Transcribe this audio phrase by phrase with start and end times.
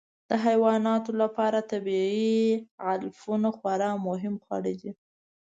[0.29, 2.39] د حیواناتو لپاره طبیعي
[2.87, 4.91] علفونه خورا مهم خواړه دي.